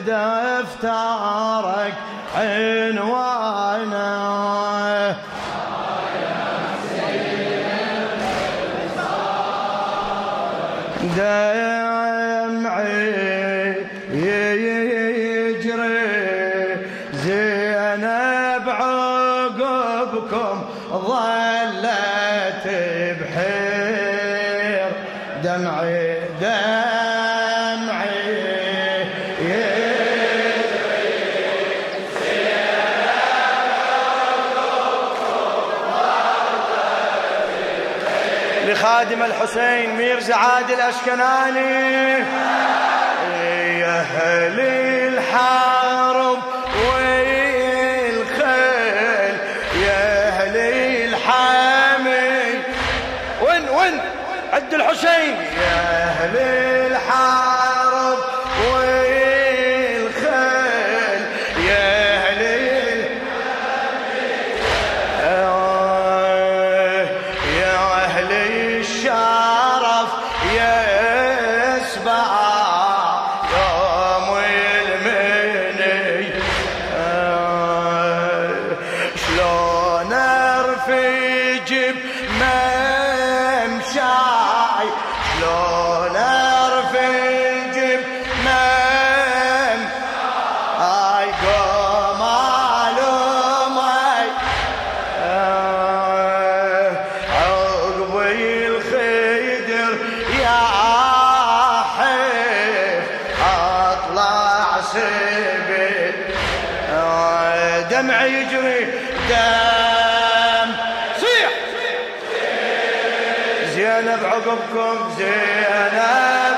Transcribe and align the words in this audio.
بدفترك 0.00 1.94
عنوانا 2.36 4.08
دمعي 12.48 13.74
يجري 15.30 15.96
زينب 17.12 18.66
عقبكم 18.68 20.56
ظل 20.92 21.77
لخادم 38.68 39.22
الحسين 39.22 39.96
ميرزا 39.96 40.34
عادل 40.34 40.80
أشكناني. 40.80 42.24
يا 43.80 44.00
أهل 44.00 44.60
الحرب 45.14 46.38
والخيل 46.90 48.38
يا 49.86 50.28
أهل 50.28 50.56
الحامل. 51.08 52.62
وين 53.42 53.68
وين؟ 53.68 54.00
عد 54.52 54.74
الحسين. 54.74 55.36
يا 55.36 55.78
أهل 56.04 56.36
الحرب 56.36 56.67
الدمع 107.98 108.24
يجري. 108.24 108.84
دم. 109.28 110.72
صيح. 111.20 111.50
زينب 113.74 114.24
عقبكم 114.24 115.14
زينب. 115.18 116.57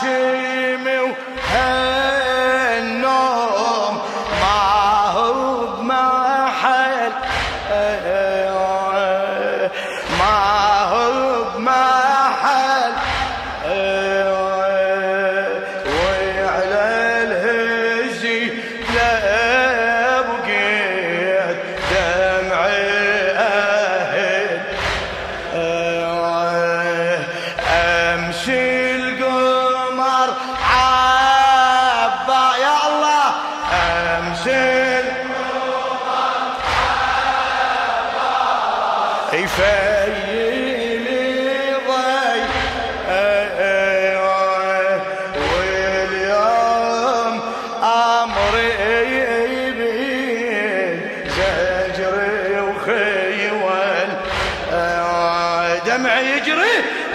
Shame. 0.00 0.39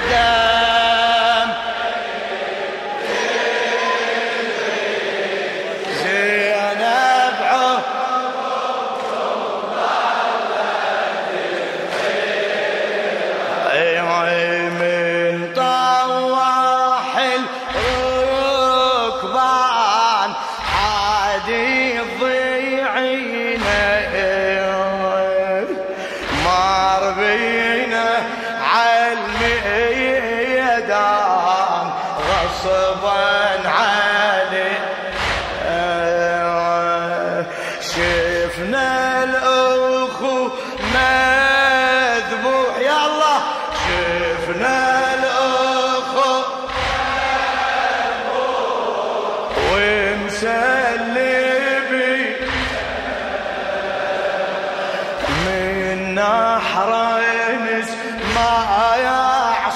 Yeah. 0.07 0.44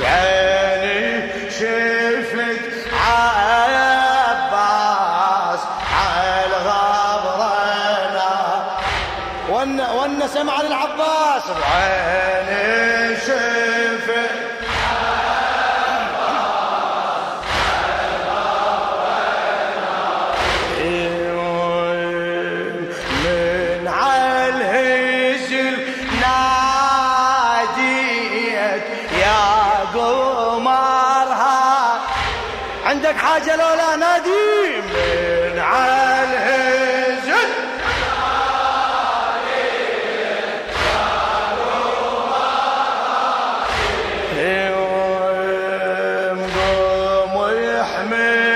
بعيني 0.02 1.50
شفت 1.50 2.64
عباس 4.26 4.80
عالغبرنا 5.98 7.44
ون 9.50 9.80
ون 9.80 10.28
سمع 10.28 10.60
العباس 10.60 11.42
بعيني 11.60 13.16
شفت 13.16 14.45
عندك 33.16 33.24
حاجة 33.24 33.56
لولا 33.56 33.96
نادي 33.96 34.80
من 34.80 35.58
عالهزل 35.58 37.36
قوم 46.56 47.36
ويحمل 47.36 48.55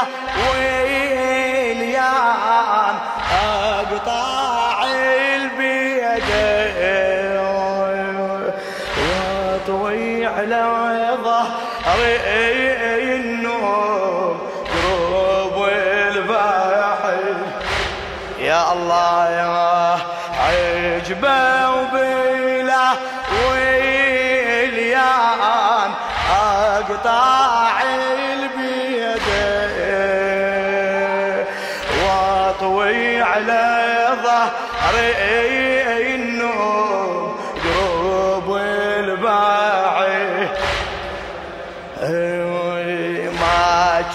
وبلا 0.00 0.06
ويليان 1.90 2.96
أقطع 3.42 4.84
البيد 4.84 6.30
واطوي 8.98 10.26
على 10.26 10.64
ظهري 11.24 12.16
النوم 13.14 14.36
قروب 14.72 15.56
البحر. 15.68 17.24
يا 18.38 18.62
الله 18.72 19.16
يا 19.30 19.98
عجبه 20.40 21.70
وبلا 21.70 22.86
ويليان 23.50 25.00
أقطع 26.30 27.49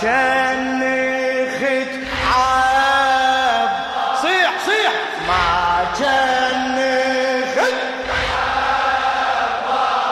كان 0.01 0.81
خت 1.59 1.93
عاب. 2.35 3.69
صيح 4.21 4.51
صيح. 4.65 4.91
ما 5.27 5.85
كان 5.99 6.77
خت 7.55 7.79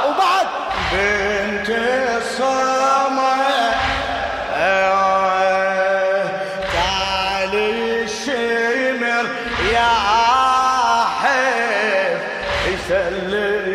وبعد 0.08 0.48
بنت 0.92 1.70
الصمد 2.18 3.74
تعالي 6.74 7.68
الشمر 8.04 9.26
يا 9.74 9.94
حيف. 11.22 12.20
يسلبني 12.68 13.73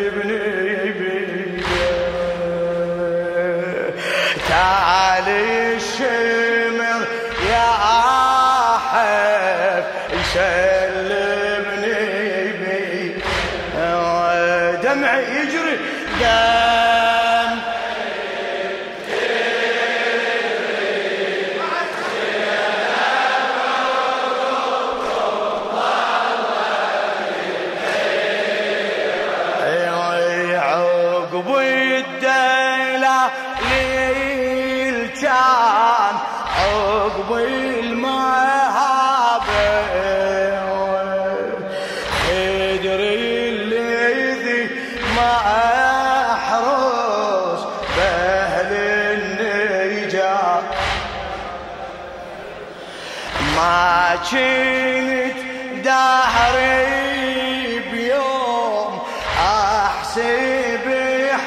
كنت 54.31 55.39
دهري 55.85 57.79
بيوم 57.91 59.03
أحسب 59.39 60.87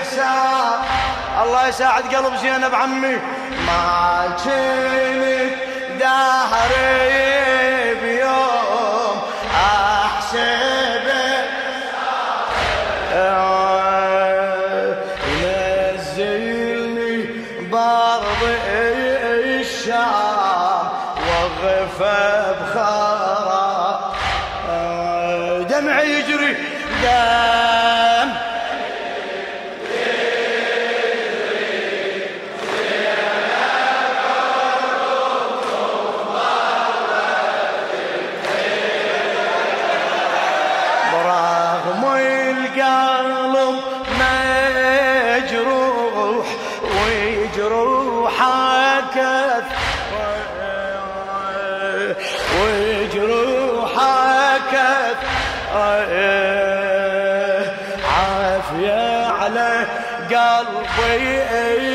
حساب 0.01 0.79
الله 1.43 1.67
يساعد 1.67 2.15
قلب 2.15 2.35
زينب 2.35 2.75
عمي. 2.75 3.17
ما 3.67 4.37
كنت 4.43 5.53
دهري 5.99 7.80
عافية 58.03 59.25
على 59.25 59.86
قلبي. 60.29 61.90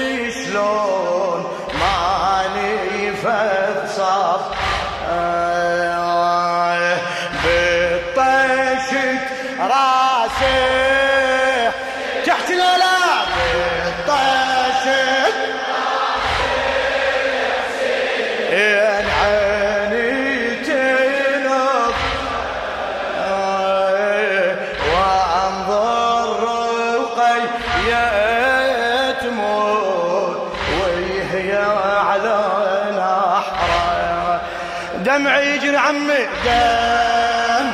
عمي. 35.87 36.27
دم 36.45 37.69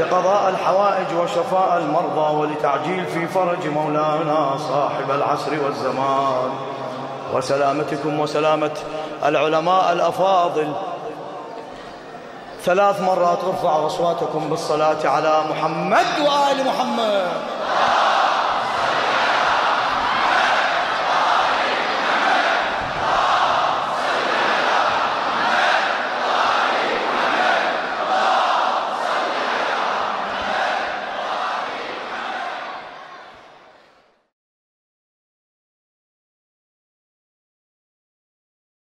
لقضاء 0.00 0.50
الحوائج 0.50 1.06
وشفاء 1.20 1.78
المرضى 1.78 2.36
ولتعجيل 2.36 3.06
في 3.06 3.26
فرج 3.26 3.66
مولانا 3.66 4.56
صاحب 4.58 5.10
العصر 5.10 5.52
والزمان. 5.64 6.50
وسلامتكم 7.34 8.20
وسلامة 8.20 8.70
العلماء 9.24 9.92
الأفاضل 9.92 10.72
ثلاث 12.64 13.00
مرات 13.00 13.38
ارفعوا 13.44 13.86
أصواتكم 13.86 14.48
بالصلاة 14.50 15.06
على 15.08 15.44
محمد 15.50 16.06
وآل 16.20 16.66
محمد. 16.66 17.28